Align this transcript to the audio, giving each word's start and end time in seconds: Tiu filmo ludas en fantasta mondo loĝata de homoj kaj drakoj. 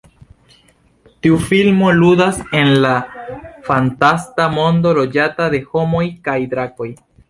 Tiu 1.25 1.37
filmo 1.49 1.91
ludas 1.99 2.41
en 2.61 2.73
fantasta 3.71 4.51
mondo 4.59 4.99
loĝata 5.03 5.55
de 5.57 5.65
homoj 5.73 6.07
kaj 6.29 6.41
drakoj. 6.57 6.95